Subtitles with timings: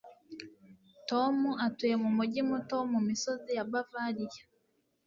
[1.09, 4.41] Tom atuye mu mujyi muto wo mu misozi ya Bavariya